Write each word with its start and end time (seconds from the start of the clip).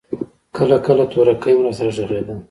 کله 0.57 0.77
کله 0.85 1.03
تورکى 1.11 1.51
هم 1.53 1.61
راسره 1.65 1.91
ږغېده. 1.97 2.35